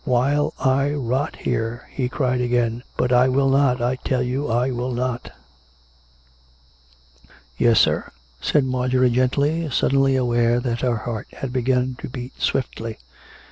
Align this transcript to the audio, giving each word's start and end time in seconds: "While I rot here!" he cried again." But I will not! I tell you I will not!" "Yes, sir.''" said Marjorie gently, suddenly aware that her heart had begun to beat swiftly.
"While 0.03 0.55
I 0.57 0.93
rot 0.93 1.35
here!" 1.35 1.87
he 1.93 2.09
cried 2.09 2.41
again." 2.41 2.81
But 2.97 3.11
I 3.13 3.29
will 3.29 3.49
not! 3.49 3.83
I 3.83 3.97
tell 3.97 4.23
you 4.23 4.47
I 4.47 4.71
will 4.71 4.91
not!" 4.95 5.31
"Yes, 7.59 7.81
sir.''" 7.81 8.11
said 8.41 8.63
Marjorie 8.63 9.11
gently, 9.11 9.69
suddenly 9.69 10.15
aware 10.15 10.59
that 10.59 10.81
her 10.81 10.97
heart 10.97 11.27
had 11.33 11.53
begun 11.53 11.97
to 12.01 12.09
beat 12.09 12.41
swiftly. 12.41 12.97